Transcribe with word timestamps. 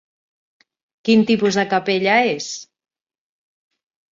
Quin 1.09 1.21
tipus 1.31 1.59
de 1.61 1.65
capella 1.75 2.15
és? 2.31 2.49